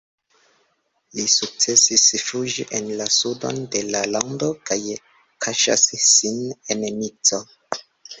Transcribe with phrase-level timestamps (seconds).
[1.17, 4.79] Li sukcesis fuĝi en la sudon de la lando kaj
[5.47, 6.41] kaŝas sin
[6.77, 7.41] en Nico.